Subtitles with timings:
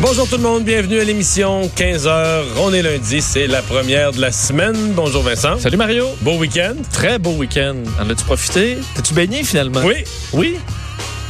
[0.00, 2.42] Bonjour tout le monde, bienvenue à l'émission 15h.
[2.60, 4.92] On est lundi, c'est la première de la semaine.
[4.92, 5.58] Bonjour Vincent.
[5.58, 6.06] Salut Mario.
[6.20, 6.74] Beau week-end.
[6.92, 7.76] Très beau week-end.
[8.00, 8.78] En as-tu profité?
[8.94, 9.80] T'as-tu baigné finalement?
[9.84, 10.04] Oui.
[10.32, 10.58] Oui?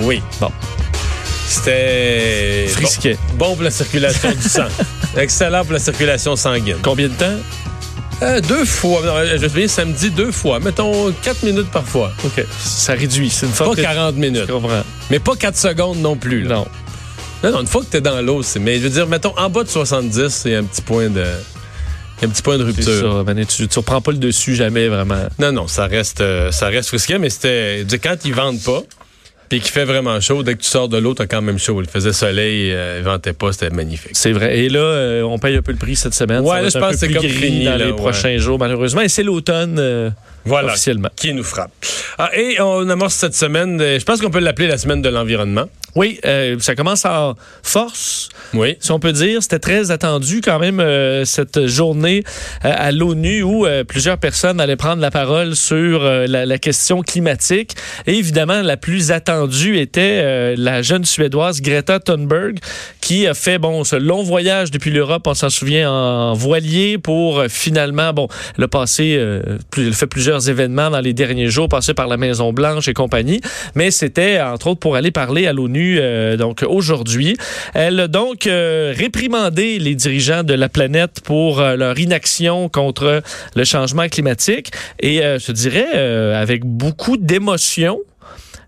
[0.01, 0.21] Oui.
[0.41, 0.51] Bon.
[1.47, 3.17] C'était Frisquet.
[3.35, 4.67] Bon, bon pour la circulation du sang.
[5.17, 6.79] Excellent pour la circulation sanguine.
[6.83, 7.37] Combien de temps?
[8.23, 9.01] Euh, deux fois.
[9.05, 10.59] Non, je vais samedi deux fois.
[10.59, 12.11] Mettons quatre minutes parfois.
[12.25, 12.45] OK.
[12.59, 13.31] Ça réduit.
[13.31, 14.45] C'est une Pas fois 40 minutes.
[14.49, 14.83] Je comprends.
[15.11, 16.43] Mais pas 4 secondes non plus.
[16.43, 16.57] là.
[16.57, 16.67] Non.
[17.47, 18.59] Non, non, une fois que t'es dans l'eau, c'est.
[18.61, 21.25] Mais je veux dire, mettons, en bas de 70, c'est un petit point de.
[22.23, 23.25] Un petit point de rupture.
[23.27, 23.35] ça.
[23.47, 25.27] Tu, tu reprends pas le dessus jamais, vraiment.
[25.39, 27.85] Non, non, ça reste, euh, ça reste frisquet, mais c'était.
[28.03, 28.83] Quand ils vendent pas,
[29.49, 31.81] puis qu'il fait vraiment chaud, dès que tu sors de l'eau, t'as quand même chaud.
[31.83, 34.13] Il faisait soleil, euh, il ventait pas, c'était magnifique.
[34.15, 34.59] C'est vrai.
[34.59, 36.41] Et là, euh, on paye un peu le prix cette semaine.
[36.41, 37.97] Ouais, Ça là, je pense que c'est comme fini, dans là, les ouais.
[37.97, 39.03] prochains jours, malheureusement.
[39.03, 40.11] Et c'est l'automne euh,
[40.45, 40.69] Voilà.
[40.73, 41.11] officiellement.
[41.15, 41.71] Qui nous frappe.
[42.19, 45.09] Ah, et on amorce cette semaine, euh, je pense qu'on peut l'appeler la semaine de
[45.11, 45.67] l'environnement.
[45.97, 48.29] Oui, euh, ça commence en force.
[48.53, 48.77] Oui.
[48.81, 49.43] si on peut dire.
[49.43, 52.23] C'était très attendu quand même euh, cette journée
[52.65, 57.73] euh, à l'ONU où plusieurs personnes allaient prendre la parole sur la, la question climatique.
[58.07, 62.59] Et évidemment, la plus attendue était la jeune Suédoise Greta Thunberg
[63.01, 67.45] qui a fait bon ce long voyage depuis l'Europe, on s'en souvient, en voilier pour
[67.49, 69.19] finalement, bon, elle a passé,
[69.71, 72.89] plus, elle a fait plusieurs événements dans les derniers jours, passé par la Maison Blanche
[72.89, 73.41] et compagnie,
[73.75, 77.37] mais c'était entre autres pour aller parler à l'ONU euh, donc aujourd'hui.
[77.75, 83.23] Elle a donc euh, réprimandé les dirigeants de la planète pour euh, leur inaction contre
[83.55, 84.71] le changement climatique
[85.01, 85.97] et je dirais
[86.35, 88.01] avec beaucoup d'émotion.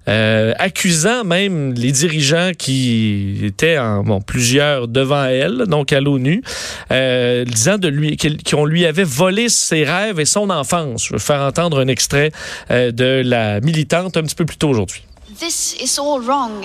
[0.07, 6.43] Accusant même les dirigeants qui étaient en bon, plusieurs devant elle, donc à l'ONU,
[6.91, 11.09] disant de lui qu'on lui avait volé ses rêves et son enfance.
[11.09, 12.33] Je vais faire entendre un extrait
[12.71, 15.03] de la militante un petit peu plus tôt aujourd'hui.
[15.39, 16.65] This is all wrong.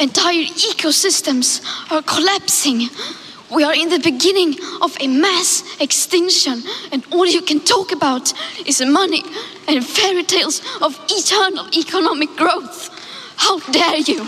[0.00, 1.60] Entire ecosystems
[1.92, 2.88] are collapsing.
[3.50, 8.32] We are in the beginning of a mass extinction, and all you can talk about
[8.64, 9.22] is money
[9.68, 12.88] and fairy tales of eternal economic growth.
[13.36, 14.26] How dare you!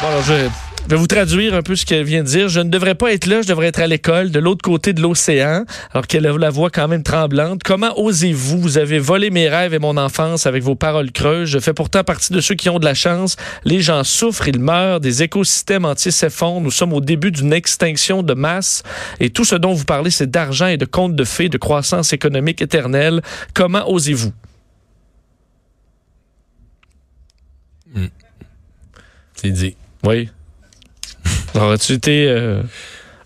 [0.00, 2.48] Alors je vais vous traduire un peu ce qu'elle vient de dire.
[2.48, 5.02] Je ne devrais pas être là, je devrais être à l'école, de l'autre côté de
[5.02, 7.62] l'océan, alors qu'elle a la voix quand même tremblante.
[7.62, 8.58] Comment osez-vous?
[8.58, 11.50] Vous avez volé mes rêves et mon enfance avec vos paroles creuses.
[11.50, 13.36] Je fais pourtant partie de ceux qui ont de la chance.
[13.64, 16.62] Les gens souffrent, ils meurent, des écosystèmes entiers s'effondrent.
[16.62, 18.82] Nous sommes au début d'une extinction de masse.
[19.20, 22.14] Et tout ce dont vous parlez, c'est d'argent et de contes de fées, de croissance
[22.14, 23.20] économique éternelle.
[23.52, 24.32] Comment osez-vous?
[29.34, 29.76] C'est dit.
[30.02, 30.30] Oui.
[31.58, 32.62] Aurais-tu euh,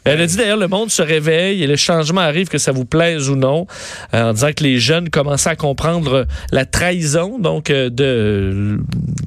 [0.05, 2.85] Elle a dit d'ailleurs le monde se réveille et le changement arrive, que ça vous
[2.85, 3.67] plaise ou non,
[4.15, 8.79] euh, en disant que les jeunes commençaient à comprendre la trahison donc euh, de,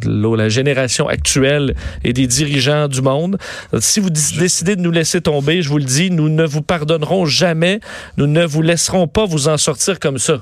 [0.06, 3.38] la génération actuelle et des dirigeants du monde.
[3.80, 6.62] Si vous déc- décidez de nous laisser tomber, je vous le dis, nous ne vous
[6.62, 7.80] pardonnerons jamais,
[8.18, 10.42] nous ne vous laisserons pas vous en sortir comme ça.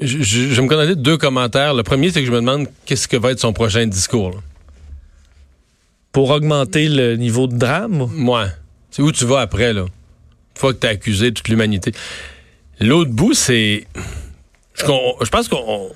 [0.00, 1.74] Je, me connais deux commentaires.
[1.74, 4.40] Le premier, c'est que je me demande qu'est-ce que va être son prochain discours.
[6.12, 8.08] Pour augmenter le niveau de drame.
[8.14, 8.48] Moi,
[8.90, 9.82] c'est où tu vas après, là?
[9.82, 11.92] Une fois que t'as accusé toute l'humanité.
[12.80, 13.86] L'autre bout, c'est.
[14.74, 15.90] Je, je pense qu'on.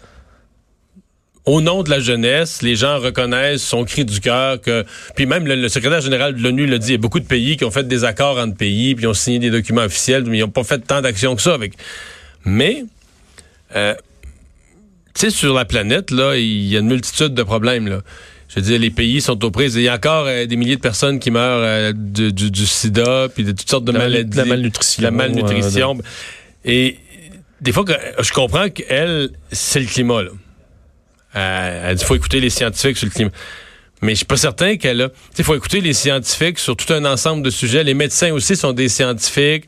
[1.46, 4.84] Au nom de la jeunesse, les gens reconnaissent son cri du cœur que.
[5.16, 7.26] Puis même le, le secrétaire général de l'ONU l'a dit, il y a beaucoup de
[7.26, 10.38] pays qui ont fait des accords entre pays, puis ont signé des documents officiels, mais
[10.38, 11.74] ils n'ont pas fait tant d'actions que ça avec.
[12.44, 12.84] Mais.
[13.74, 13.94] euh,
[15.14, 18.00] tu sais, sur la planète, là, il y a une multitude de problèmes, là.
[18.48, 19.74] Je veux dire, les pays sont aux prises.
[19.74, 22.66] Il y a encore euh, des milliers de personnes qui meurent euh, du, du- du
[22.66, 24.36] sida, puis de toutes sortes de La mal- maladies.
[24.36, 25.98] la malnutrition, La malnutrition.
[26.64, 26.98] Et
[27.60, 27.92] des fois, que-
[28.22, 30.30] je comprends qu'elle, c'est le climat, là.
[31.36, 33.30] Euh, elle dit, faut écouter les scientifiques sur le climat.
[34.02, 35.08] Mais je suis pas certain qu'elle a.
[35.38, 37.82] Il faut écouter les scientifiques sur tout un ensemble de sujets.
[37.82, 39.64] Les médecins aussi sont des scientifiques.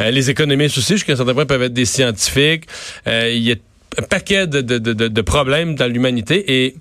[0.00, 2.64] Euh, les économistes aussi, jusqu'à un certain point, peuvent être des scientifiques.
[3.08, 3.56] Euh, Il y a
[3.98, 6.76] un paquet de, de, de, de- de problèmes dans l'humanité et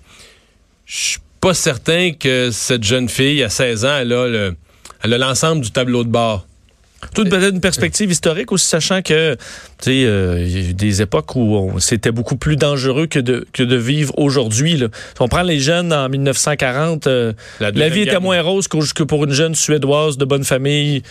[0.85, 4.55] je suis pas certain que cette jeune fille, à 16 ans, elle a le-
[5.05, 6.45] l'ensemble du tableau de bord.
[7.15, 9.39] Tout peut-être une perspective historique aussi, sachant que tu
[9.79, 13.47] sais, euh, il y a eu des époques où c'était beaucoup plus dangereux que de,
[13.53, 14.77] que de vivre aujourd'hui.
[14.79, 14.85] Si
[15.21, 17.31] on prend les jeunes en 1940, euh,
[17.61, 21.01] La vie était moins rose que pour une jeune Suédoise de bonne famille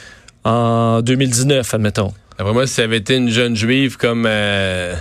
[0.44, 2.12] en 2019, admettons.
[2.36, 4.26] Après moi, si ça avait été une jeune juive comme...
[4.26, 4.94] euh,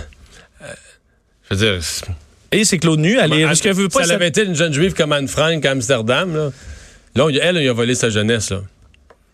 [0.62, 0.66] euh,
[1.50, 1.82] je veux dire...
[2.52, 3.98] Et c'est que l'ONU, elle est- Anne- parce qu'elle veut pas...
[3.98, 6.50] si elle ça- avait été une jeune juive comme Anne Frank à Amsterdam,
[7.14, 8.50] là, elle, il a volé sa jeunesse.
[8.50, 8.62] Là.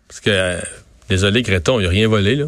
[0.08, 0.60] Parce que, euh,
[1.08, 2.34] désolé, Créton, il a rien volé.
[2.36, 2.46] Là.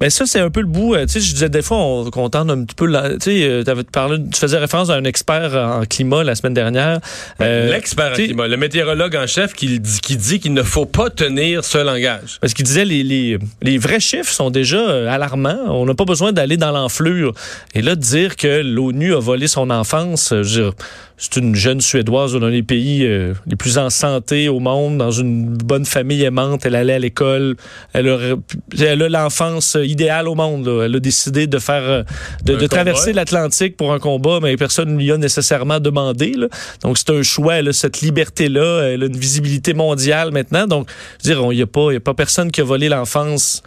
[0.00, 0.94] Ben ça, c'est un peu le bout.
[0.94, 2.86] euh, tu sais, je disais des fois, on, qu'on tente un petit peu.
[2.86, 6.54] la- Tu sais, euh, parlé, tu faisais référence à un expert en climat la semaine
[6.54, 7.00] dernière.
[7.42, 10.86] Euh, L'expert en climat, le météorologue en chef qui dit, qui dit qu'il ne faut
[10.86, 12.38] pas tenir ce langage.
[12.40, 15.58] Parce qu'il disait les, les, les vrais chiffres sont déjà alarmants.
[15.68, 17.34] On n'a pas besoin d'aller dans l'enflure.
[17.74, 20.72] Et là, de dire que l'ONU a volé son enfance, je veux dire,
[21.20, 25.10] c'est une jeune Suédoise dans les pays euh, les plus en santé au monde, dans
[25.10, 26.64] une bonne famille aimante.
[26.64, 27.56] Elle allait à l'école.
[27.92, 30.66] Elle a, l'enfance idéale au monde.
[30.66, 30.84] là.
[30.86, 32.02] Elle a décidé de faire, euh,
[32.44, 36.32] de, traverser l'Atlantique pour un combat, mais personne ne lui a nécessairement demandé.
[36.32, 36.48] là.
[36.82, 37.56] Donc, c'est un choix.
[37.56, 38.84] Elle a cette liberté-là.
[38.88, 40.66] Elle a une visibilité mondiale maintenant.
[40.66, 40.88] Donc,
[41.22, 43.62] je veux dire, il n'y a, pas- y a pas personne qui a volé l'enfance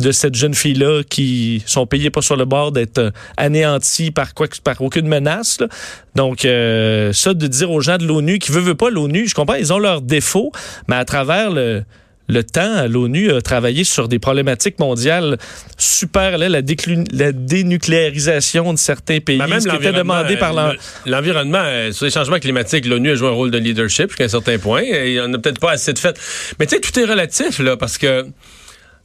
[0.00, 4.32] de cette jeune fille-là qui sont payés pas sur le bord d'être euh, anéantis par
[4.34, 5.58] quoi par aucune menace.
[5.60, 5.66] là.
[6.14, 9.34] Donc euh, ça de dire aux gens de l'ONU qui veut veut pas l'ONU, je
[9.34, 10.52] comprends, ils ont leurs défauts,
[10.88, 11.82] mais à travers le
[12.30, 15.38] le temps, l'ONU a travaillé sur des problématiques mondiales
[15.78, 20.18] super, là, la, déclu- la dénucléarisation de certains pays, Ben, même ce qui était l'environnement,
[20.18, 20.78] demandé par l'en- le-
[21.10, 24.28] L'environnement, euh, sur les changements climatiques, l'ONU a joué un rôle de leadership jusqu'à un
[24.28, 24.82] certain point.
[24.82, 26.18] Et il n'y en a peut-être pas assez de fait.
[26.58, 28.26] Mais tu sais, tout est relatif, là, parce que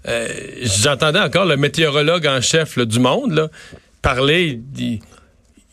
[0.07, 0.27] euh,
[0.61, 3.47] j'entendais encore le météorologue en chef du monde là,
[4.01, 4.59] parler.
[4.77, 4.99] il-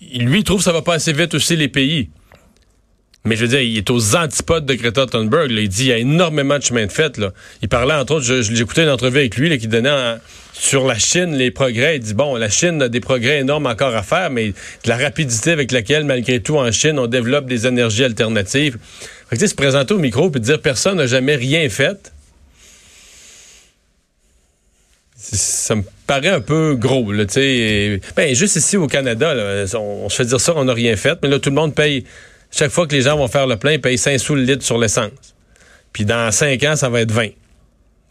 [0.00, 2.09] il- lui, il trouve que ça va pas assez vite aussi, les pays.
[3.27, 5.50] Mais je veux dire, il est aux antipodes de Greta Thunberg.
[5.50, 7.19] Il dit qu'il y a énormément de chemin de fait.
[7.19, 7.32] Là.
[7.61, 10.17] Il parlait, entre autres, je- je- j'écoutais une entrevue avec lui là, qui donnait
[10.55, 11.97] sur la Chine les progrès.
[11.97, 14.97] Il dit, bon, la Chine a des progrès énormes encore à faire, mais de la
[14.97, 18.79] rapidité avec laquelle, malgré tout, en Chine, on développe des énergies alternatives.
[19.29, 22.11] Fait que, se présenter au micro et dire personne n'a jamais rien fait,
[25.09, 27.12] c'est- ça me paraît un peu gros.
[27.12, 27.25] Là.
[27.37, 30.72] Et, ben, juste ici au Canada, là, on, on se fait dire ça, on n'a
[30.75, 32.05] rien fait, mais là, tout le monde paye.
[32.50, 34.64] Chaque fois que les gens vont faire le plein, ils payent 5 sous le litre
[34.64, 35.11] sur l'essence.
[35.93, 37.28] Puis dans 5 ans, ça va être 20.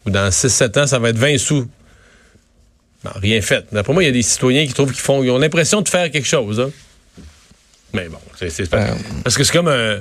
[0.06, 1.68] Ou dans 6-7 ans, ça va être 20 sous.
[3.04, 3.66] Bon, rien fait.
[3.72, 5.88] D'après moi, il y a des citoyens qui trouvent qu'ils font, ils ont l'impression de
[5.88, 6.60] faire quelque chose.
[6.60, 6.70] hein.
[7.92, 8.86] Mais bon, c'est Euh.
[9.24, 10.00] parce que c'est comme un.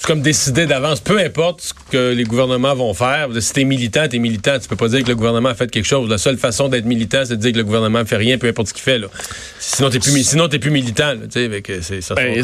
[0.00, 3.28] C'est comme décider d'avance, peu importe ce que les gouvernements vont faire.
[3.40, 4.56] Si t'es militant, t'es militant.
[4.60, 6.08] Tu peux pas dire que le gouvernement a fait quelque chose.
[6.08, 8.68] La seule façon d'être militant, c'est de dire que le gouvernement fait rien, peu importe
[8.68, 8.98] ce qu'il fait.
[9.00, 9.08] Là.
[9.58, 11.14] Sinon, t'es plus, sinon, plus militant.
[11.30, 11.48] c'est.
[12.14, 12.42] Ben,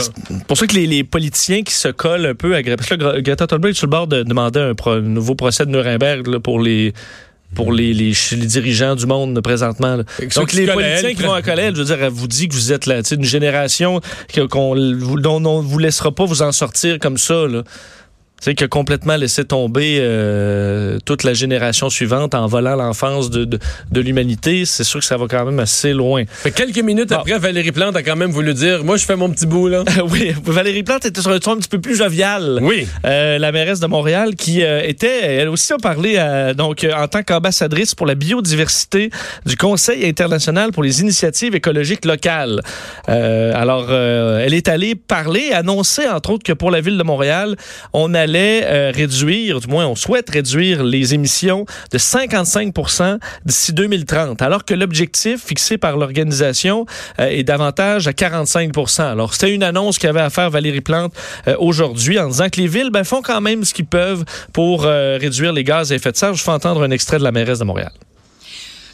[0.49, 3.87] pour ça que les, les politiciens qui se collent un peu à Greta, Thunberg sur
[3.87, 6.93] le bord de demander un, pro- un nouveau procès de Nuremberg là, pour les
[7.55, 9.97] pour les, les, les dirigeants du monde présentement.
[9.97, 10.03] là.
[10.37, 12.55] Donc les politiciens elle, qui vont à Colette, je veux dire, elle vous dit que
[12.55, 14.01] vous êtes là, une génération
[14.33, 17.47] que- qu'on vous- dont on ne vous laissera pas vous en sortir comme ça.
[17.47, 17.63] Là.
[18.45, 23.47] Sais, qui a complètement laissé tomber euh, toute la génération suivante en volant l'enfance de,
[23.47, 23.59] de,
[23.91, 24.67] de l'humanité.
[24.67, 26.25] C'est sûr que ça va quand même assez loin.
[26.29, 27.17] Fait que quelques minutes Bon.
[27.17, 29.83] après, Valérie Plante a quand même voulu dire Moi, je fais mon petit bout, là.
[30.11, 32.59] oui, Valérie Plante était sur un ton un petit peu plus jovial.
[32.61, 32.87] Oui.
[33.07, 36.93] Euh, la mairesse de Montréal qui euh, était, elle aussi a parlé euh, donc euh,
[36.93, 39.09] en tant qu'ambassadrice pour la biodiversité
[39.47, 42.61] du Conseil international pour les initiatives écologiques locales.
[43.09, 47.03] Euh, alors, euh, elle est allée parler, annoncer entre autres que pour la ville de
[47.05, 47.57] Montréal,
[47.95, 52.75] on allait euh, réduire, du moins on souhaite réduire les émissions de 55
[53.45, 56.87] d'ici 2030, alors que l'objectif fixé par l'organisation
[57.21, 61.13] euh, est davantage à 45% Alors, c'était une annonce qu'avait à faire Valérie Plante
[61.47, 64.85] euh, aujourd'hui en disant que les villes ben, font quand même ce qu'ils peuvent pour
[64.85, 66.35] réduire les gaz à effet de serre.
[66.35, 67.93] Je fais entendre un extrait de la mairesse de Montréal.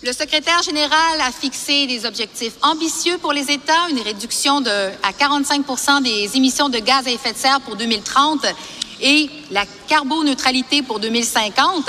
[0.02, 4.62] Le secrétaire général a fixé des objectifs ambitieux pour les États, une réduction
[5.02, 8.46] à 45 des émissions de gaz à effet de serre pour 2030
[9.02, 11.88] et la carboneutralité pour 2050.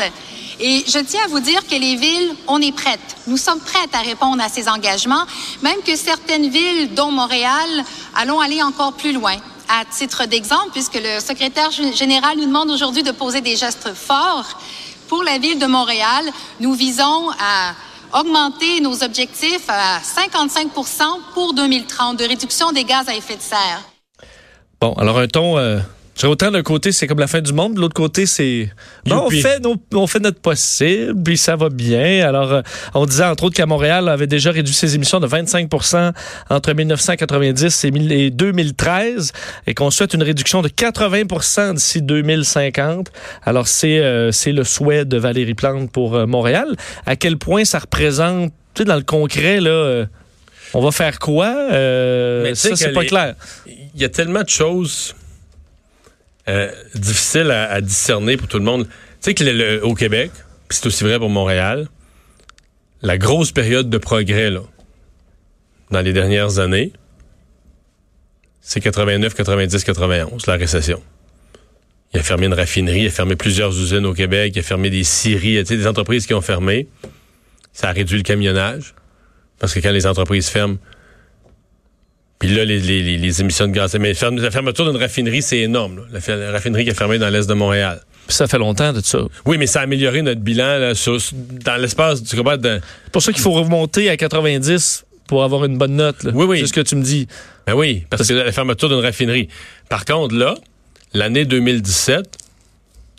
[0.60, 3.00] Et je tiens à vous dire que les villes, on est prêtes.
[3.28, 5.24] Nous sommes prêtes à répondre à ces engagements,
[5.64, 7.70] même que certaines villes, dont Montréal,
[8.16, 9.36] allons aller encore plus loin.
[9.70, 13.94] À titre d'exemple, puisque le secrétaire gé- général nous demande aujourd'hui de poser des gestes
[13.94, 14.60] forts,
[15.08, 16.26] pour la ville de Montréal,
[16.60, 17.74] nous visons à
[18.20, 21.04] augmenter nos objectifs à 55%
[21.34, 23.82] pour 2030 de réduction des gaz à effet de serre.
[24.80, 25.80] Bon, alors un ton euh,
[26.24, 28.70] autant d'un côté, c'est comme la fin du monde, de l'autre côté, c'est.
[29.06, 32.28] Bon, on fait, nos- on fait notre possible, puis ça va bien.
[32.28, 32.62] Alors, euh,
[32.94, 36.12] on disait entre autres qu'à Montréal, on avait déjà réduit ses émissions de 25%
[36.50, 39.32] entre 1990 et mille- et 2013,
[39.68, 43.12] et qu'on souhaite une réduction de 80% d'ici 2050.
[43.44, 46.68] Alors, c'est euh, c'est le souhait de Valérie Plante pour euh, Montréal.
[47.06, 50.06] À quel point ça représente, tu sais, dans le concret, là, euh,
[50.74, 51.54] on va faire quoi?
[52.44, 53.36] Mais ça, c'est pas les- clair.
[53.96, 55.16] Il y a tellement de choses
[56.48, 58.86] euh, difficiles à, discerner pour tout le monde.
[58.88, 60.32] Tu sais que le- au Québec,
[60.70, 61.88] c'est aussi vrai pour Montréal,
[63.02, 64.62] la grosse période de progrès là,
[65.92, 66.94] dans les dernières années,
[68.62, 71.02] c'est 89, 90, 91, la récession.
[72.14, 74.90] Il a fermé une raffinerie, il a fermé plusieurs usines au Québec, il a fermé
[74.90, 76.88] des scieries, des entreprises qui ont fermé.
[77.74, 78.94] Ça a réduit le camionnage.
[79.60, 80.78] Parce que quand les entreprises ferment,
[82.42, 83.96] puis là, les, les- les- émissions de gaz.
[84.00, 86.04] Mais la fermeture d'une raffinerie, c'est énorme.
[86.12, 86.36] là.
[86.36, 88.02] La, raffinerie qui a fermé dans l'est de Montréal.
[88.28, 89.20] Ça fait longtemps de ça.
[89.46, 92.80] Oui, mais ça a amélioré notre bilan là, sur- dans l'espace du combat de.
[93.06, 96.24] C'est pour ça qu'il faut remonter à 90 pour avoir une bonne note.
[96.24, 96.32] là.
[96.34, 96.60] Oui, oui.
[96.62, 97.28] C'est ce que tu me dis.
[97.68, 99.48] Ben oui, parce que la fermeture d'une raffinerie.
[99.88, 100.56] Par contre, là,
[101.14, 102.20] l'année 2017,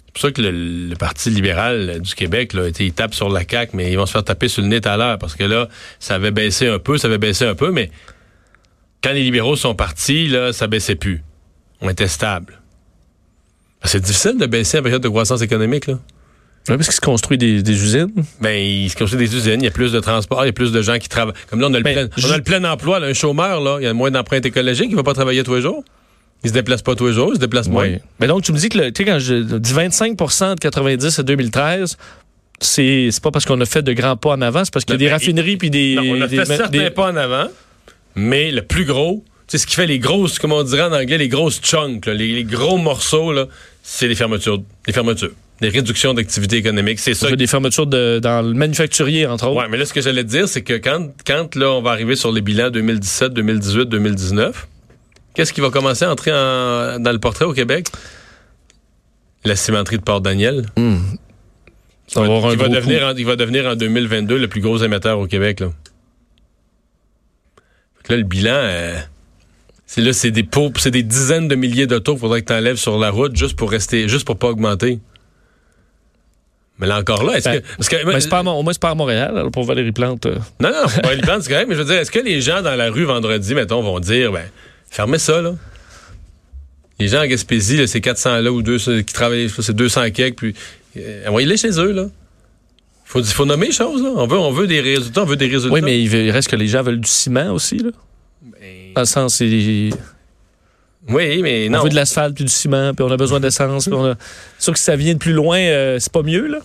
[0.06, 3.28] c'est pour ça que le, le Parti libéral euh, du Québec, là, il tape sur
[3.30, 5.34] la CAQ, mais ils vont se faire taper sur le nez tout à l'heure, parce
[5.36, 5.68] que là,
[6.00, 7.90] ça avait baissé un peu, ça avait baissé un peu, mais
[9.02, 11.22] quand les libéraux sont partis, là, ça baissait plus.
[11.80, 12.60] On était stable.
[13.84, 15.94] C'est difficile de baisser en période de croissance économique, là.
[16.68, 18.12] Ouais, parce qu'il se construit des, des usines.
[18.40, 20.52] Ben, il se construit des usines, il y a plus de transport, il y a
[20.52, 21.34] plus de gens qui travaillent.
[21.50, 23.12] Comme là, on a le, Ben, plein, je- on a le plein emploi, là, un
[23.14, 25.82] chômeur, là, il y a moins d'empreintes écologiques, il va pas travailler tous les jours.
[26.44, 27.88] Il se déplace pas tous les jours, il se déplace moins.
[27.88, 27.98] Oui.
[28.20, 31.22] Mais donc, tu me dis que, tu sais, quand je dis 25% de 90 à
[31.24, 31.96] 2013,
[32.60, 34.94] c'est pas parce qu'on a fait de grands pas en avant, c'est parce qu'il y
[34.94, 35.96] a Ben, des ben, raffineries puis des.
[35.96, 37.48] Non, on a des- fait certains des- pas en avant,
[38.14, 41.18] mais le plus gros, c'est ce qui fait les grosses, comme on dirait en anglais,
[41.18, 43.32] les grosses chunks, là, les, les gros morceaux,
[43.82, 44.62] c'est les fermetures.
[44.86, 45.30] Les fermetures.
[45.60, 46.98] Les réductions d'activité économique.
[46.98, 47.30] C'est ça.
[47.30, 49.60] Des fermetures de- dans le manufacturier, entre autres.
[49.60, 51.90] Ouais, mais là, ce que j'allais te dire, c'est que quand, quand là, on va
[51.92, 54.66] arriver sur les bilans 2017, 2018, 2019,
[55.34, 57.86] qu'est-ce qui va commencer à entrer en- dans le portrait au Québec?
[59.44, 60.66] La cimenterie de Port-Daniel.
[62.08, 65.26] Ça va Qui devenir en, il va devenir en 2022 le plus gros émetteur au
[65.26, 65.60] Québec.
[65.60, 65.70] Là,
[68.08, 68.96] là le bilan, euh,
[69.86, 72.52] c'est là, c'est des pots- c'est des dizaines de milliers d'autos qu'il faudrait que tu
[72.52, 74.98] enlèves sur la route juste pour rester, juste pour pas augmenter.
[76.78, 78.72] Mais là encore là, est-ce Ben, que, parce que- Mais c'est pas à au moins,
[78.72, 80.26] c'est pas à Montréal, alors, pour Valérie Plante.
[80.26, 80.36] euh.
[80.60, 82.74] non, non, les plantes, c'est correct, mais je veux dire, est-ce que les gens dans
[82.74, 84.44] la rue vendredi, mettons, vont dire, ben,
[84.90, 85.54] fermez ça, là?
[86.98, 90.36] Les gens en Gaspésie, là, c'est 400 là ou 200 qui travaillent, c'est 200 quelques,
[90.36, 90.54] puis
[90.96, 92.06] euh, envoyez-les chez eux, là.
[93.12, 94.08] Faut, faut nommer les choses, là.
[94.16, 95.74] On veut, on veut des résultats, on veut des résultats.
[95.74, 97.90] Oui, mais il, veut- il reste que les gens veulent du ciment aussi, là.
[98.42, 99.90] Ben, Dans le sens, c'est-
[101.08, 101.80] Oui, mais non.
[101.80, 103.86] on veut de l'asphalte puis du ciment, puis on a besoin d'essence.
[103.88, 104.14] a-
[104.58, 106.60] C'est sûr que si ça vient de plus loin, euh, c'est pas mieux, là.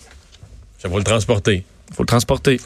[0.78, 1.64] Ça va le transporter.
[1.96, 2.60] Faut le transporter.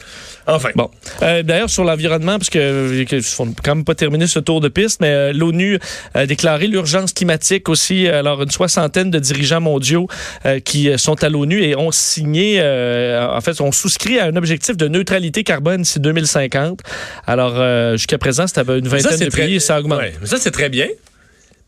[0.45, 0.69] Enfin.
[0.75, 0.89] Bon.
[1.21, 4.59] Euh, D'ailleurs, sur l'environnement, parce que euh, que- faut quand même pas terminer ce tour
[4.59, 5.79] de piste, mais euh, l'ONU
[6.13, 8.07] a déclaré l'urgence climatique aussi.
[8.07, 10.07] Alors, une soixantaine de dirigeants mondiaux
[10.45, 14.25] euh, qui euh, sont à l'ONU et ont signé, euh, en fait, ont souscrit à
[14.25, 16.81] un objectif de neutralité carbone d'ici 2050.
[17.25, 19.99] Alors, euh, jusqu'à présent, c'était une vingtaine c'est de très- pays et ça augmente.
[19.99, 20.87] Ouais, mais ça, c'est très bien.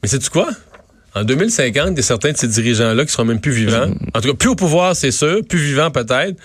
[0.03, 0.49] Mais sais-tu quoi?
[1.15, 3.87] En 2050, il y a certains de ces dirigeants-là qui seront même plus vivants.
[3.87, 3.95] Mm.
[4.13, 5.39] En tout cas, plus au pouvoir, c'est sûr.
[5.47, 6.35] Plus vivants, peut-être.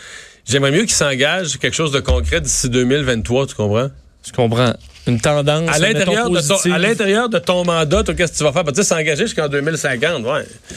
[0.46, 3.88] J'aimerais mieux qu'ils s'engagent quelque chose de concret d'ici 2023, tu comprends?
[4.26, 4.72] Je comprends.
[5.06, 8.44] Une tendance À l'intérieur, de ton, à l'intérieur de ton mandat, toi, qu'est-ce que tu
[8.44, 8.64] vas faire?
[8.64, 10.44] Ben, tu sais, s'engager jusqu'en 2050, ouais.
[10.68, 10.76] Tu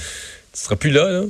[0.54, 1.22] seras plus là, là.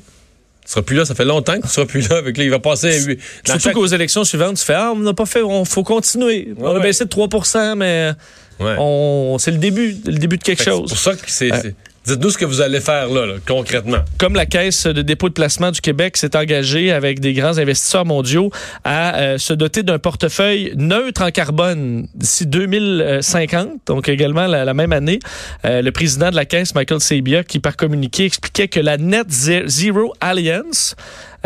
[0.65, 1.03] Tu seras plus là.
[1.05, 2.17] Ça fait longtemps que tu seras plus là.
[2.17, 2.99] Avec là, il va passer à
[3.45, 6.53] Surtout chaque- qu'aux élections suivantes, tu fais Ah, on n'a pas fait, on faut continuer.
[6.59, 6.81] on a ouais.
[6.81, 8.11] baissé de 3% mais
[8.59, 8.75] Ouais.
[8.77, 10.89] on, c'est le début, le début de quelque Fait que chose.
[10.89, 11.75] C'est pour ça que c'est.
[12.05, 13.99] Dites-nous ce que vous allez faire là, là, concrètement.
[14.17, 18.05] Comme la Caisse de dépôt de placement du Québec s'est engagée avec des grands investisseurs
[18.05, 18.51] mondiaux
[18.83, 24.91] à euh, se doter d'un portefeuille neutre en carbone d'ici 2050, donc également la, même
[24.91, 25.19] année,
[25.65, 29.29] euh, le président de la Caisse, Michael Sabia, qui par communiqué expliquait que la Net
[29.31, 30.95] Ze- Zero Alliance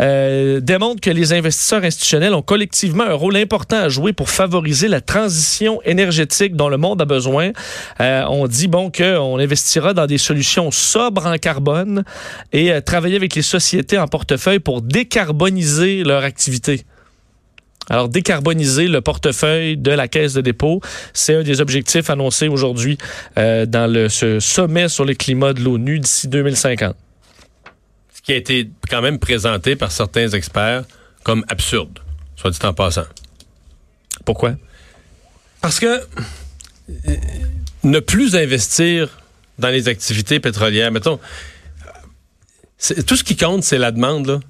[0.00, 4.88] euh, démontre que les investisseurs institutionnels ont collectivement un rôle important à jouer pour favoriser
[4.88, 7.50] la transition énergétique dont le monde a besoin.
[8.00, 12.04] Euh, on dit bon qu'on investira dans des solutions sobres en carbone
[12.52, 16.84] et euh, travailler avec les sociétés en portefeuille pour décarboniser leur activité.
[17.90, 20.80] Alors, décarboniser le portefeuille de la Caisse de dépôt,
[21.14, 22.98] c'est un des objectifs annoncés aujourd'hui
[23.38, 26.94] euh, dans ce sommet sur le climat de l'ONU d'ici 2050.
[28.28, 30.84] Qui a été quand même présenté par certains experts
[31.22, 31.98] comme absurde,
[32.36, 33.06] soit dit en passant.
[34.26, 34.56] Pourquoi?
[35.62, 37.16] Parce que euh,
[37.84, 39.22] ne plus investir
[39.58, 41.18] dans les activités pétrolières, mettons,
[43.06, 44.26] tout ce qui compte, c'est la demande.
[44.26, 44.40] Là.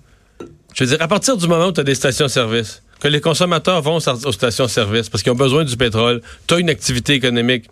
[0.75, 3.81] Je veux dire, à partir du moment où tu as des stations-service, que les consommateurs
[3.81, 7.71] vont aux stations-service parce qu'ils ont besoin du pétrole, tu as une activité économique,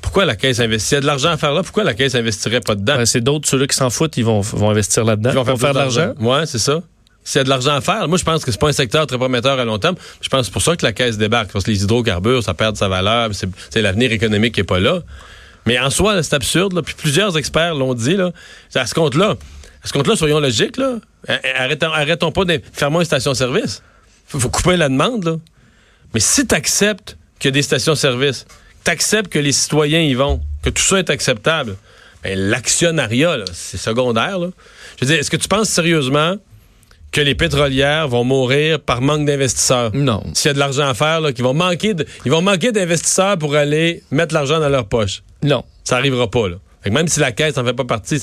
[0.00, 0.88] pourquoi la Caisse investit?
[0.88, 2.96] S'il y a de l'argent à faire là, pourquoi la Caisse investirait pas dedans?
[2.96, 5.30] Ben, c'est d'autres, ceux-là qui s'en foutent, ils vont, vont investir là-dedans.
[5.30, 6.14] Ils vont faire, faire de l'argent.
[6.20, 6.80] Ouais, c'est ça.
[7.22, 9.06] S'il y a de l'argent à faire, moi, je pense que c'est pas un secteur
[9.06, 9.94] très prometteur à long terme.
[10.20, 11.52] Je pense que c'est pour ça que la caisse débarque.
[11.52, 13.28] Parce que les hydrocarbures, ça perd de sa valeur.
[13.32, 15.00] C'est, c'est l'avenir économique qui est pas là.
[15.66, 16.72] Mais en soi, c'est absurde.
[16.72, 16.82] Là.
[16.82, 18.16] Puis plusieurs experts l'ont dit.
[18.16, 18.32] Là.
[18.74, 19.36] À ce compte-là,
[19.82, 20.78] à ce compte-là, soyons logiques.
[20.78, 20.94] Là.
[21.58, 23.82] Arrêtons, arrêtons pas de faire moins une station-service.
[24.26, 25.24] Faut, faut couper la demande.
[25.24, 25.36] Là.
[26.14, 28.46] Mais si tu acceptes qu'il y a des stations-service,
[28.84, 31.76] tu acceptes que les citoyens y vont, que tout ça est acceptable,
[32.22, 34.38] ben, l'actionnariat, c'est secondaire.
[34.38, 34.48] Là.
[35.00, 36.36] Je veux dire, est-ce que tu penses sérieusement
[37.12, 39.90] que les pétrolières vont mourir par manque d'investisseurs?
[39.94, 40.22] Non.
[40.34, 42.72] S'il y a de l'argent à faire, là, qu'ils vont manquer de- ils vont manquer
[42.72, 45.22] d'investisseurs pour aller mettre l'argent dans leur poche.
[45.42, 45.64] Non.
[45.84, 46.48] Ça n'arrivera pas.
[46.48, 46.56] Là.
[46.82, 48.22] Fait que même si la caisse n'en fait pas partie,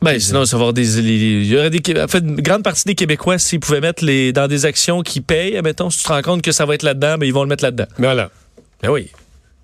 [0.00, 2.62] Ben, sinon, ça va avoir des, il y aurait des, Québé- en fait, une grande
[2.62, 6.04] partie des Québécois, s'ils pouvaient mettre les, dans des actions qui payent, mettons, si tu
[6.04, 7.86] te rends compte que ça va être là-dedans, ben, ils vont le mettre là-dedans.
[7.98, 8.30] mais voilà.
[8.80, 9.10] Ben oui.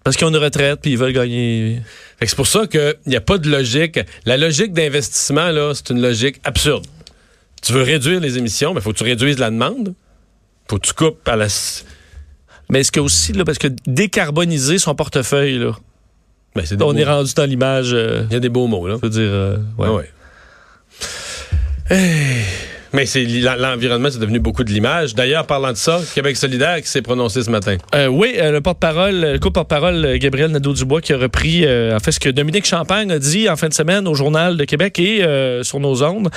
[0.04, 1.80] Parce qu'ils ont une retraite, puis ils veulent gagner.
[2.20, 3.99] C'est pour ça qu'il n'y a pas de logique.
[4.26, 6.87] La logique d'investissement, là, c'est une logique absurde.
[7.62, 9.94] Tu veux réduire les émissions, mais faut que tu réduises la demande.
[10.68, 11.46] Faut que tu coupes à la.
[12.70, 15.73] Mais est-ce que aussi, là, parce que décarboniser son portefeuille, là,
[16.54, 18.96] Ben, on est rendu dans l'image, euh, Il y a des beaux mots, là.
[19.02, 19.87] je veux dire, euh, ouais.
[19.88, 20.11] Ah ouais.
[21.90, 22.42] Eh,
[22.94, 25.14] Mais c'est l'en- l'environnement, c'est devenu beaucoup de l'image.
[25.16, 27.76] D'ailleurs, parlant de ça, Québec solidaire qui s'est prononcé ce matin.
[27.94, 32.12] Euh, oui, euh, le porte-parole, le co-porte-parole euh, Gabriel Nadeau-Dubois qui a repris en fait
[32.12, 35.22] ce que Dominique Champagne a dit en fin de semaine au Journal de Québec et
[35.62, 36.28] sur nos ondes,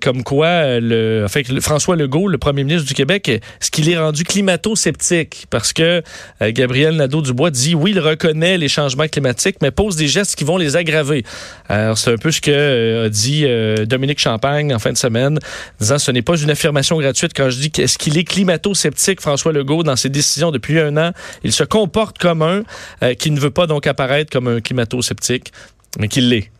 [0.00, 3.98] comme quoi le, en fait, François Legault, le premier ministre du Québec, ce qu'il est
[3.98, 6.02] rendu climato-sceptique parce que
[6.40, 10.58] Gabriel Nadeau-Dubois dit oui, il reconnaît les changements climatiques, mais pose des gestes qui vont
[10.58, 11.24] les aggraver.
[11.68, 13.46] Alors c'est un peu ce que a dit
[13.86, 15.38] Dominique Champagne en fin de semaine,
[15.80, 19.52] disant ce n'est pas une affirmation gratuite quand je dis qu'est-ce qu'il est climato-sceptique, François
[19.52, 21.12] Legault, dans ses décisions depuis un an.
[21.44, 22.62] Il se comporte comme un
[23.02, 25.52] euh, qui ne veut pas donc apparaître comme un climato-sceptique,
[25.98, 26.50] mais qu'il l'est.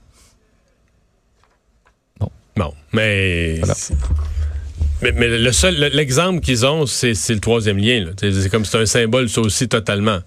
[2.56, 3.56] Bon, mais.
[3.60, 3.74] Voilà.
[5.00, 8.12] Mais, mais le seul, le- l'exemple qu'ils ont, c'est le troisième lien.
[8.20, 10.18] c'est comme c'est un symbole, ça aussi, totalement.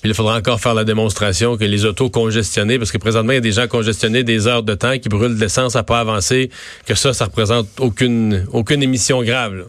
[0.00, 3.36] Puis il faudra encore faire la démonstration que les autos congestionnées, parce que présentement, il
[3.36, 6.00] y a des gens congestionnés des heures de temps qui brûlent de l'essence à pas
[6.00, 6.50] avancer,
[6.86, 9.54] que ça, ça représente aucune, aucune émission grave.
[9.54, 9.64] là.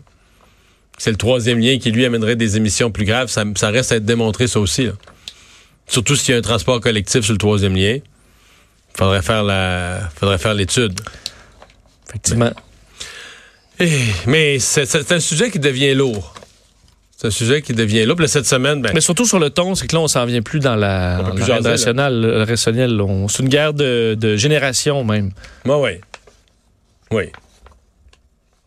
[0.98, 3.28] C'est le troisième lien qui, lui, amènerait des émissions plus graves.
[3.28, 4.86] Ça, ça reste à être démontré, ça aussi.
[4.86, 4.94] là.
[5.88, 7.98] Surtout s'il y a un transport collectif sur le troisième lien.
[8.94, 11.00] Faudrait faire la, faudrait faire l'étude.
[12.08, 12.52] Effectivement.
[14.28, 16.36] Mais c'est c'est un sujet qui devient lourd.
[17.22, 19.86] C'est un sujet qui devient là, cette semaine, ben, Mais surtout sur le ton, c'est
[19.86, 23.00] que là, on s'en vient plus dans la, On dans la rationnelle, le rationnel.
[23.00, 25.30] On- C'est une guerre de, de génération même.
[25.64, 25.92] moi, oui.
[27.12, 27.26] Oui.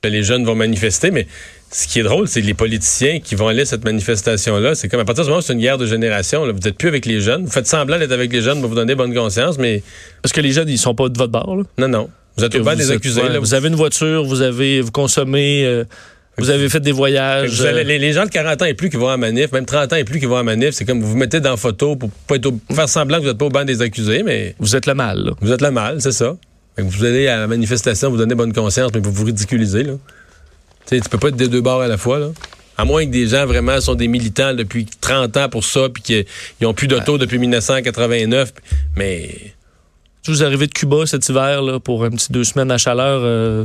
[0.05, 1.27] Là, les jeunes vont manifester, mais
[1.73, 4.77] ce qui est drôle, c'est les politiciens qui vont aller à cette manifestation-là.
[4.77, 6.79] C'est comme à partir du moment où c'est une guerre de génération, là, vous n'êtes
[6.79, 7.47] plus avec les jeunes.
[7.47, 9.83] Vous faites semblant d'être avec les jeunes pour vous donner bonne conscience, mais
[10.23, 11.57] Parce que les jeunes, ils sont pas de votre bord.
[11.57, 11.65] là.
[11.79, 12.09] non, non.
[12.37, 13.23] Vous êtes au bas des accusés.
[13.41, 15.85] vous avez une voiture, vous avez vous consommez, euh,
[16.39, 17.51] vous avez fait des voyages.
[17.61, 19.53] vous allez- euh, les, les gens de 40 ans et plus qui vont à manif,
[19.53, 21.51] même 30 ans et plus qui vont à manif, c'est comme vous vous mettez dans
[21.53, 23.65] la photo pour pas être au- pour faire semblant que vous n'êtes pas au banc
[23.65, 25.19] des accusés, mais vous êtes le mal.
[25.25, 25.33] là.
[25.41, 26.37] vous êtes le mal, c'est ça.
[26.77, 29.85] Fait que vous allez à la manifestation, vous donnez bonne conscience, mais vous vous ridiculisez.
[29.85, 29.93] Là.
[30.87, 32.19] Tu sais, tu peux pas être des deux bords à la fois.
[32.19, 32.29] Là.
[32.77, 36.03] À moins que des gens vraiment sont des militants depuis 30 ans pour ça, puis
[36.03, 36.25] qu'ils
[36.61, 38.53] n'ont plus d'auto depuis 1989.
[38.97, 39.31] Mais
[40.27, 43.65] vous arrivez de Cuba cet hiver là, pour un petit deux semaines à chaleur, euh,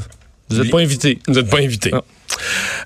[0.50, 1.20] vous n'êtes pas invité.
[1.28, 1.92] vous n'êtes pas invités.
[1.92, 2.02] Non.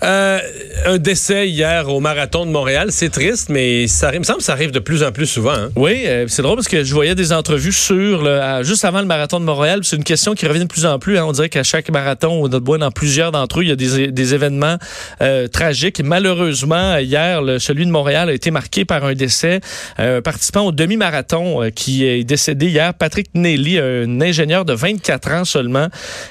[0.03, 0.39] Euh,
[0.85, 4.39] un décès hier au marathon de Montréal, c'est triste, mais ça, arrive- il me semble
[4.39, 5.51] que ça arrive de plus en plus souvent.
[5.53, 5.69] hein.
[5.75, 8.99] Oui, euh, c'est drôle parce que je voyais des entrevues sur le- à- juste avant
[9.01, 9.81] le marathon de Montréal.
[9.83, 11.17] C'est une question qui revient de plus en plus.
[11.17, 11.25] hein.
[11.27, 14.33] On dirait qu'à chaque marathon, bois dans plusieurs d'entre eux, il y a des, des
[14.33, 14.77] événements
[15.21, 16.01] euh, tragiques.
[16.03, 19.59] Malheureusement, hier, le- celui de Montréal a été marqué par un décès.
[19.97, 25.45] Un participant au demi-marathon qui est décédé hier, Patrick Nelly, un ingénieur de 24 ans
[25.45, 25.87] seulement,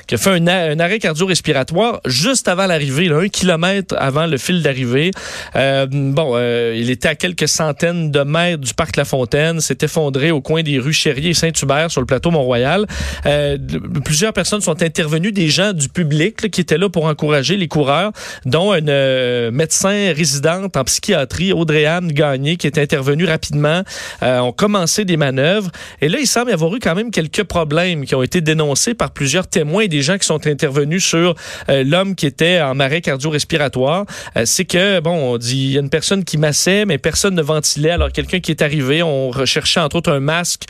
[0.07, 4.63] qui a fait un, un arrêt cardio-respiratoire juste avant l'arrivée, un kilomètre avant le fil
[4.63, 5.11] d'arrivée.
[5.57, 9.79] Euh, bon, euh, il était à quelques centaines de mètres du parc La Fontaine, s'est
[9.83, 12.87] effondré au coin des rues Chérier et Saint-Hubert sur le plateau Mont-Royal.
[13.27, 13.57] Euh,
[14.05, 18.13] plusieurs personnes sont intervenues, des gens du public qui étaient là pour encourager les coureurs,
[18.45, 23.83] dont une médecin résidente en psychiatrie, Audrey-Anne Gagné, qui est intervenue rapidement,
[24.23, 25.71] ont commencé des manœuvres.
[26.01, 28.95] Et là, il semble y avoir eu quand même quelques problèmes qui ont été dénoncés
[28.95, 31.35] par plusieurs témoins et des gens qui sont intervenus sur
[31.69, 34.07] euh, l'homme qui était en arrêt cardio-respiratoire.
[34.37, 37.35] euh, c'est que, bon, on dit, il y a une personne qui massait, mais personne
[37.35, 37.91] ne ventilait.
[37.91, 40.63] Alors, quelqu'un qui est arrivé, on recherchait entre autres un masque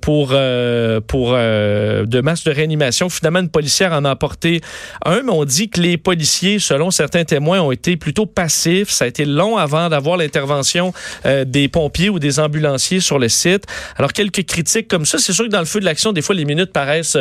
[0.00, 3.08] pour, euh, pour de masque de réanimation.
[3.08, 4.60] Finalement, une policière en a apporté
[5.04, 8.90] un, mais on dit que les policiers, selon certains témoins, ont été plutôt passifs.
[8.90, 10.92] Ça a été long avant d'avoir l'intervention
[11.24, 13.64] des pompiers ou des ambulanciers sur le site.
[13.96, 15.18] Alors, quelques critiques comme ça.
[15.18, 17.18] C'est sûr que dans le feu de l'action, des fois, les minutes paraissent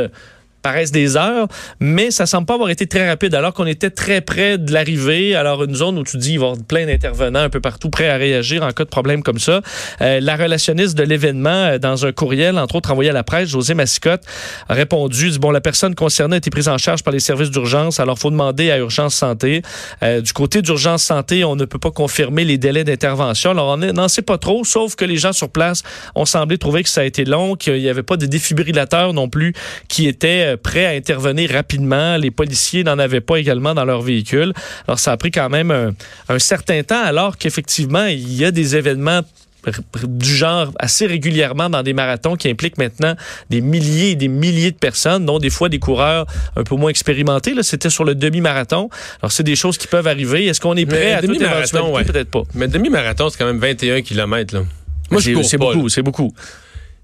[0.62, 1.48] paraissent des heures,
[1.80, 5.36] mais ça semble pas avoir été très rapide alors qu'on était très près de l'arrivée.
[5.36, 7.90] Alors une zone où tu dis il va y avoir plein d'intervenants un peu partout
[7.90, 9.62] prêts à réagir en cas de problème comme ça.
[10.02, 13.50] Euh, la relationniste de l'événement euh, dans un courriel entre autres envoyé à la presse,
[13.50, 14.24] José Massicotte,
[14.68, 18.00] a répondu bon la personne concernée a été prise en charge par les services d'urgence,
[18.00, 19.62] alors faut demander à Urgence Santé.
[20.04, 23.52] Euh, du côté d'Urgence Santé, on ne peut pas confirmer les délais d'intervention.
[23.52, 25.84] Alors on n'en sait pas trop, sauf que les gens sur place
[26.16, 29.30] ont semblé trouver que ça a été long, qu'il n'y avait pas de défibrillateur non
[29.30, 29.54] plus
[29.88, 32.18] qui était euh, prêts à intervenir rapidement.
[32.18, 34.54] Les policiers n'en avaient pas également dans leur véhicule.
[34.88, 35.72] Alors, ça a pris quand même
[36.30, 39.22] un, certain temps, alors qu'effectivement, il y a des événements
[40.04, 43.16] du genre assez régulièrement dans des marathons qui impliquent maintenant
[43.50, 46.90] des milliers et des milliers de personnes, dont des fois des coureurs un peu moins
[46.90, 47.54] expérimentés.
[47.54, 48.90] Là, c'était sur le demi-marathon.
[49.22, 50.46] Alors, c'est des choses qui peuvent arriver.
[50.46, 51.94] Est-ce qu'on est prêt à demi-marathon?
[52.06, 52.44] Peut-être pas.
[52.54, 54.56] Mais demi-marathon, c'est quand même 21 km.
[54.56, 54.64] Là.
[55.12, 56.34] Moi, c'est beaucoup, c'est beaucoup.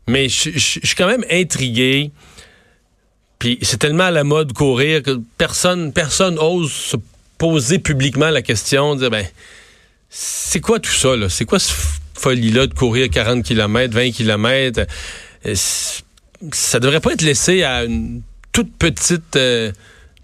[0.07, 2.11] Mais je suis quand même intrigué
[3.61, 6.97] c'est tellement à la mode courir que personne, personne ose se
[7.37, 9.25] poser publiquement la question, dire, ben,
[10.09, 11.29] c'est quoi tout ça, là?
[11.29, 11.75] C'est quoi cette
[12.15, 14.85] folie-là de courir 40 km, 20 km?
[15.53, 19.71] Ça devrait pas être laissé à une toute petite, euh,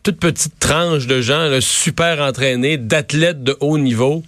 [0.04, 4.24] toute petite tranche de gens super entraînés, d'athlètes de haut niveau.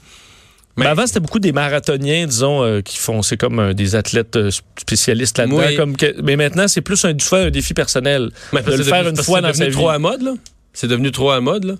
[0.75, 4.35] Mais avant, c'était beaucoup des marathoniens, disons, euh, qui font, c'est comme euh, des athlètes
[4.35, 5.61] euh, spécialistes là-dedans.
[5.77, 8.31] Comme mais maintenant, c'est plus un, un défi personnel.
[8.51, 9.71] de le faire une fois dans sa vie.
[9.71, 10.33] trop à mode, là.
[10.73, 11.73] C'est devenu trop à mode, là.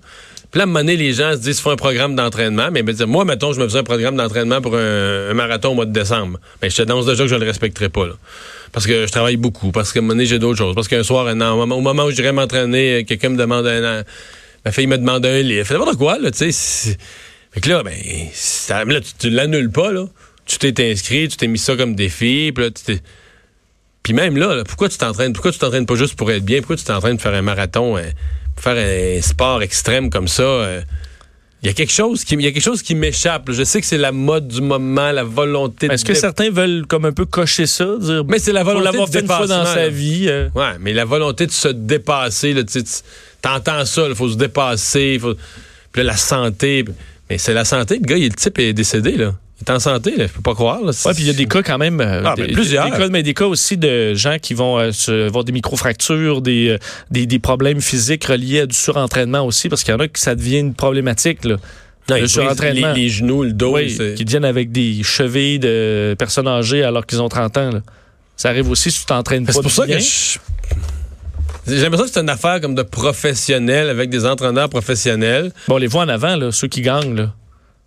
[0.51, 2.69] Puis là, à un moment donné, les gens se disent, faut un programme d'entraînement.
[2.71, 5.88] Mais ben, moi, mettons, je me faisais un programme d'entraînement pour un, marathon au mois
[5.88, 6.38] de décembre.
[6.62, 8.13] Mais ben, je te denonce déjà que je ne le respecterai pas, là.
[8.71, 10.75] Parce que je travaille beaucoup, parce qu'à un moment donné, j'ai d'autres choses.
[10.75, 14.03] Parce qu'un soir, au moment où j'irais m'entraîner, quelqu'un me demande un...
[14.65, 15.65] Ma fille me demande un livre.
[15.65, 16.97] Fait n'importe quoi, là, tu sais
[17.54, 17.94] fait que là, ben,
[18.92, 20.06] là, tu, l'annules pas, là.
[20.46, 23.00] Tu t'es inscrit, tu t'es mis ça comme défi, puis là, tu t'es...
[24.02, 25.32] Puis même là, pourquoi tu t'entraînes?
[25.32, 26.60] Pourquoi tu t'entraînes pas juste pour être bien?
[26.60, 28.02] Pourquoi tu t'entraînes de faire un marathon, euh,
[28.58, 30.44] faire un sport extrême comme ça?
[30.44, 30.82] Euh?
[31.62, 33.50] Il y a quelque chose qui, y a quelque chose qui m'échappe.
[33.50, 35.88] Je sais que c'est la mode du moment, la volonté.
[35.89, 39.06] Est-ce que certains veulent comme un peu cocher ça, dire Mais c'est la volonté de
[39.06, 40.26] fait une fois dans sa vie.
[40.28, 40.50] Euh.
[40.56, 42.52] Ouais, mais la volonté de se dépasser.
[42.52, 42.63] Là,
[43.42, 45.18] t'entends ça, il faut se dépasser.
[45.22, 45.36] Faut...
[45.94, 46.84] Puis là, la santé.
[47.38, 48.00] C'est la santé.
[48.00, 49.34] Le gars, il, le type est décédé, là.
[49.62, 50.28] Il est en santé, là.
[50.28, 50.82] Je peux pas croire.
[50.82, 52.02] Ouais, puis il y a des cas quand même.
[52.02, 52.86] Euh, ah, ben, plusieurs.
[52.86, 56.69] Des cas, mais des cas aussi de gens qui vont euh, avoir des microfractures, des,
[56.69, 56.78] euh,
[57.12, 60.22] des, des, problèmes physiques reliés à du surentraînement aussi, parce qu'il y en a qui
[60.22, 61.58] ça devient une problématique, là.
[62.10, 62.93] Non, le surentraînement.
[62.93, 63.76] Les, genoux, le dos.
[63.76, 67.72] Oui, qui viennent avec des chevilles de personnes âgées alors qu'ils ont 30 ans.
[67.72, 67.82] Là.
[68.36, 69.54] Ça arrive aussi si tu t'entraînes pas.
[69.54, 70.38] C'est pour ça que je...
[71.67, 75.52] J'ai l'impression que c'est une affaire comme de professionnels avec des entraîneurs professionnels.
[75.67, 77.15] Bon, on les voit en avant, là, ceux qui gagnent.
[77.15, 77.34] Là.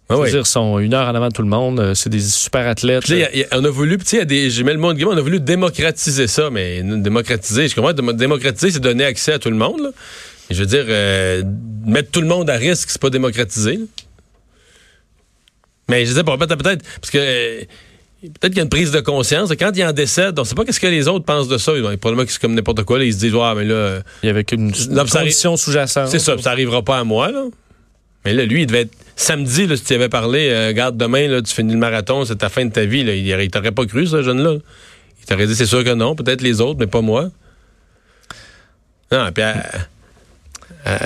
[0.09, 0.31] Ah oui.
[0.31, 1.81] dire, sont une heure en avant de tout le monde.
[1.81, 3.13] Euh, c'est des super athlètes.
[3.53, 6.83] on a voulu, tu sais, j'ai mis le monde on a voulu démocratiser ça, mais
[6.83, 9.81] démocratiser, je comprends, démocratiser, c'est donner accès à tout le monde.
[9.81, 9.91] Là.
[10.51, 11.43] je veux dire, euh,
[11.85, 13.81] mettre tout le monde à risque, c'est pas démocratiser.
[15.89, 17.65] Mais je sais pas, peut-être, parce que euh,
[18.29, 19.51] peut-être qu'il y a une prise de conscience.
[19.59, 21.73] Quand il en décède, on ne sait pas qu'est-ce que les autres pensent de ça.
[21.73, 23.03] Probablement que c'est comme n'importe quoi.
[23.03, 24.01] ils se disent, ouais, mais là.
[24.23, 26.09] Il y avait une, condition sous-jacente.
[26.09, 27.45] C'est ça, ça n'arrivera pas à moi, là.
[28.25, 28.95] Mais là, lui, il devait être.
[29.19, 32.37] Samedi, là, si tu avais parlé, euh, regarde, demain, là, tu finis le marathon, c'est
[32.37, 33.03] ta fin de ta vie.
[33.03, 33.15] Là.
[33.15, 34.57] Il, t'aurait pas cru, ce jeune-là.
[35.21, 36.15] Il t'aurait dit, c'est sûr que non.
[36.15, 37.31] Peut-être les autres, mais pas moi.
[39.11, 39.43] Non, puis.
[39.43, 39.55] Euh,
[40.87, 40.99] euh,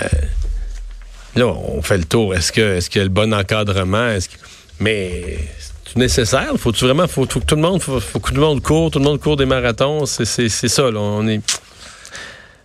[1.37, 2.35] là, on fait le tour.
[2.35, 4.09] Est-ce que est-ce qu'il y a le bon encadrement?
[4.09, 4.37] Est-ce que...
[4.81, 5.39] Mais
[5.97, 6.53] nécessaire?
[6.57, 9.05] Faut-tu vraiment, faut, que tout le monde, faut, que tout le monde court, tout le
[9.05, 10.07] monde court des marathons.
[10.07, 11.01] C'est ça, là.
[11.01, 11.41] On est.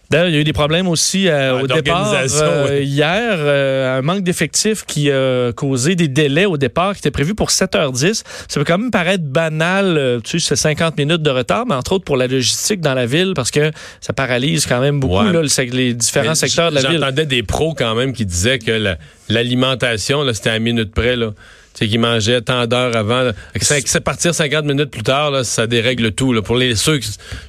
[0.09, 3.38] D'ailleurs, il y a eu des problèmes aussi euh, au départ euh, hier.
[3.38, 7.49] Euh, un manque d'effectifs qui a causé des délais au départ qui étaient prévus pour
[7.49, 8.21] 7h10.
[8.47, 11.93] Ça peut quand même paraître banal, tu sais, c'est 50 minutes de retard, mais entre
[11.93, 15.41] autres pour la logistique dans la ville parce que ça paralyse quand même beaucoup là,
[15.71, 16.99] les différents secteurs de la ville.
[16.99, 18.95] J'entendais des pros quand même qui disaient que
[19.29, 21.15] l'alimentation, c'était à minute près.
[21.15, 21.31] Là
[21.75, 23.31] sais, qui mangeait tant d'heures avant.
[23.59, 26.33] C'est partir 50 minutes plus tard, là, ça dérègle tout.
[26.33, 26.41] Là.
[26.41, 26.99] Pour les ceux,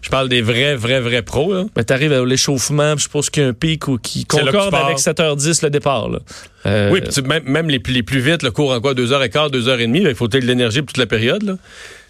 [0.02, 1.52] je parle des vrais, vrais, vrais pros.
[1.52, 1.64] Là.
[1.74, 4.98] Ben, t'arrives à l'échauffement, je suppose qu'il y a un pic ou qui concorde avec
[4.98, 6.08] 7h10 le départ.
[6.08, 6.18] Là.
[6.66, 8.94] Euh, oui, même, même les, les, plus vite, le cours en quoi?
[8.94, 11.42] 2h15, 2h30, il faut de l'énergie pour toute la période.
[11.42, 11.56] Là.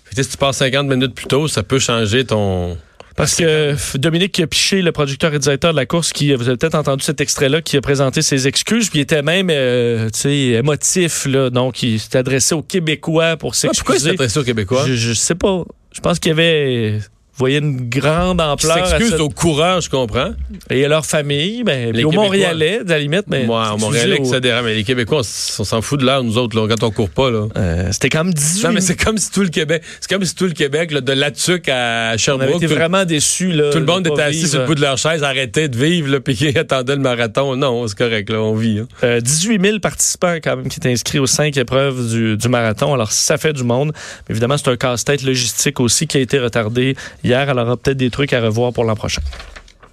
[0.05, 2.79] Fait si tu pars 50 minutes plus tôt, ça peut changer ton
[3.17, 6.75] Parce que Dominique Piché, le producteur et directeur de la course, qui vous avez peut-être
[6.75, 10.37] entendu cet extrait-là, qui a présenté ses excuses, puis il était même, euh, tu sais,
[10.59, 14.11] émotif là, donc il s'est adressé aux Québécois pour Ah, pourquoi il s'est s'excuser.
[14.11, 14.85] adressé aux Québécois?
[14.87, 15.65] je, je sais pas.
[15.95, 16.99] Je pense qu'il y avait,
[17.39, 20.31] voyez, une grande ampleur s'excuse cette- au coureur, je comprends.
[20.71, 22.13] et à leur famille, ben, puis Les aux.
[22.13, 25.83] Montréalais, à la limite, mais Moi, aux- ça dérange, mais les Québécois, on, on s'en
[25.83, 27.31] fout de l'heure, nous autres, là, quand on court pas.
[27.31, 27.47] Là.
[27.57, 30.35] Euh, c'était même 18 Non, mais c'est comme si tout le Québec, c'est comme si
[30.35, 33.53] tout le Québec, là, de Latuc à On avait Sherbrooke, été tout, vraiment déçus.
[33.53, 34.49] Là, tout le de monde était assis vivre.
[34.51, 37.55] sur le bout de leur chaise, arrêtait de vivre, là, puis qui attendait le marathon.
[37.57, 38.79] Non, c'est correct, là, on vit.
[38.81, 38.87] hein.
[39.05, 42.95] Euh, 18 000 participants quand même qui étaient inscrits aux cinq épreuves du, du marathon.
[42.95, 43.93] Alors, ça fait du monde.
[44.29, 47.49] Mais évidemment, c'est un casse-tête logistique aussi qui a été retardé hier.
[47.49, 49.23] Alors, peut-être des trucs à revoir pour l'an prochain.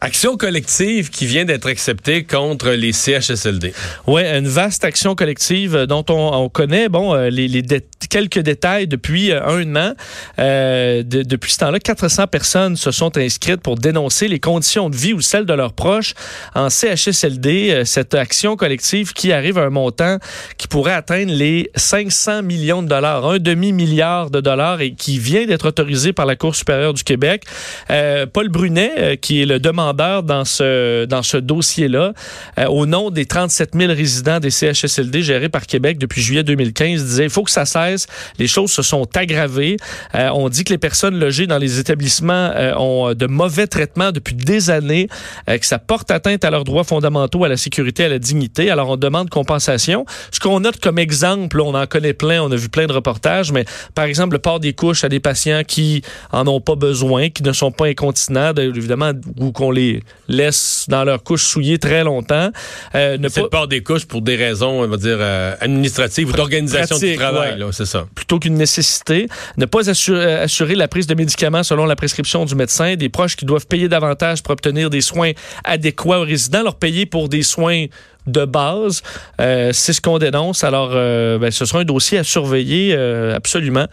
[0.06, 3.74] Action collective qui vient d'être acceptée contre les CHSLD.
[4.06, 7.64] Oui, une vaste action collective euh, dont on, on connaît bon euh, les, les
[8.10, 9.94] quelques détails depuis euh, un an.
[10.40, 14.96] Euh, de- depuis ce temps-là, 400 personnes se sont inscrites pour dénoncer les conditions de
[14.98, 16.16] vie ou celles de leurs proches
[16.54, 17.84] en CHSLD.
[17.86, 20.18] Cette action collective qui arrive à un montant
[20.58, 25.46] qui pourrait atteindre les 500 millions de dollars, un demi-milliard de dollars et qui vient
[25.46, 27.44] d'être autorisé par la Cour supérieure du Québec.
[27.90, 32.14] Euh, Paul Brunet, qui est le demandeur dans ce, dans ce dossier-là,
[32.60, 37.04] euh, au nom des 37 000 résidents des CHSLD gérés par Québec depuis juillet 2015,
[37.04, 38.08] disait il faut que ça cesse.
[38.40, 39.78] Les choses se sont aggravées.
[40.16, 44.12] Euh, on dit que les personnes logées dans les établissements euh, ont de mauvais traitements
[44.12, 45.08] depuis des années,
[45.48, 48.70] que ça porte atteinte à leurs droits fondamentaux, à la sécurité, à la dignité.
[48.70, 50.06] Alors on demande compensation.
[50.32, 53.52] Ce qu'on note comme exemple, on en connaît plein, on a vu plein de reportages,
[53.52, 56.02] mais par exemple le port des couches à des patients qui
[56.32, 59.83] en ont pas besoin, qui ne sont pas incontinents, de- évidemment, ou qu'on les
[60.28, 62.50] laisse dans leur couche souillée très longtemps.
[62.96, 66.34] Euh, ne pas- port des couches pour des raisons, on va dire, euh, administratives ou
[66.34, 67.58] d'organisation du travail, ouais.
[67.60, 68.06] là, c'est ça.
[68.16, 69.28] plutôt qu'une nécessité.
[69.58, 72.96] Ne pas assurer, euh, assurer la prise de médicaments selon la prescription du médecin.
[72.96, 75.32] Des proches qui doivent payer davantage pour obtenir des soins
[75.64, 77.86] adéquats aux résidents, leur payer pour des soins
[78.28, 79.02] de base.
[79.42, 80.64] Euh, c'est ce qu'on dénonce.
[80.64, 83.88] Alors, euh, ben, ce sera un dossier à surveiller euh, absolument,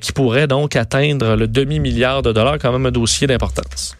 [0.00, 3.96] qui pourrait donc atteindre le demi-milliard de dollars, quand même un dossier d'importance.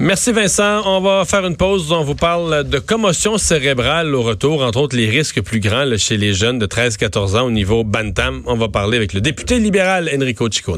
[0.00, 0.82] Merci Vincent.
[0.86, 1.90] On va faire une pause.
[1.90, 6.16] On vous parle de commotion cérébrale au retour, entre autres les risques plus grands chez
[6.16, 8.42] les jeunes de 13-14 ans au niveau Bantam.
[8.46, 10.76] On va parler avec le député libéral Enrico Ciccone.